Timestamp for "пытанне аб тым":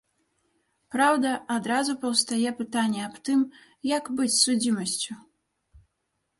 2.63-3.39